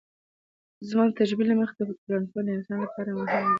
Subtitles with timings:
[0.89, 3.49] زما د تجربې له مخې ټولنپوهنه د انسان لپاره مهمه ده.